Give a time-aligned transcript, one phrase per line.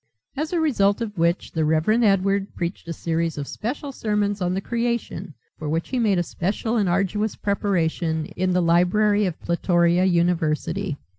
[0.35, 4.55] As a result of which the Reverend Edward preached a series of special sermons on
[4.55, 9.39] the creation for which he made a special and arduous preparation in the library of
[9.41, 10.97] Plutoria University.